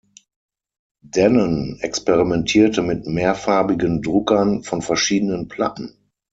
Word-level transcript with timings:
Denon 1.03 1.77
experimentierte 1.81 2.81
mit 2.81 3.05
mehrfarbigen 3.05 4.01
Drucken 4.01 4.63
von 4.63 4.81
verschiedenen 4.81 5.47
Platten. 5.47 5.95